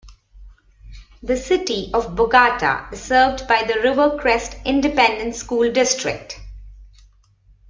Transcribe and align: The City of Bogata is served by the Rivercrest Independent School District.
The 1.21 1.37
City 1.37 1.91
of 1.93 2.15
Bogata 2.15 2.91
is 2.91 3.03
served 3.03 3.47
by 3.47 3.61
the 3.61 3.73
Rivercrest 3.75 4.65
Independent 4.65 5.35
School 5.35 5.71
District. 5.71 6.39